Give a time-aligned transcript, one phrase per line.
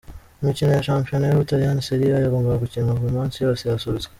[0.41, 4.09] Imikino ya shampiyona y’Ubutaliyani Serie A yagombaga gukinwa uyu munsi yose yasubitswe.